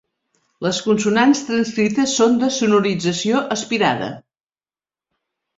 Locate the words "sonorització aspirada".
2.57-4.09